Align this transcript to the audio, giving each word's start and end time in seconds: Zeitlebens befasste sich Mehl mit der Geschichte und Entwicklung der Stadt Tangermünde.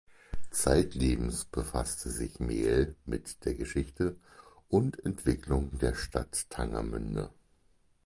Zeitlebens 0.49 1.45
befasste 1.45 2.09
sich 2.09 2.39
Mehl 2.39 2.95
mit 3.05 3.45
der 3.45 3.53
Geschichte 3.53 4.15
und 4.67 5.05
Entwicklung 5.05 5.77
der 5.77 5.93
Stadt 5.93 6.49
Tangermünde. 6.49 7.29